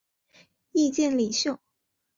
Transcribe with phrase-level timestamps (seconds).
[0.71, 1.59] 意见领袖。